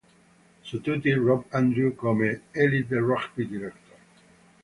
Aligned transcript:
Su 0.63 0.81
tutti 0.81 1.11
Rob 1.13 1.45
Andrew, 1.51 1.93
come 1.93 2.45
"Élite 2.53 2.95
Rugby 2.97 3.45
Director". 3.47 3.97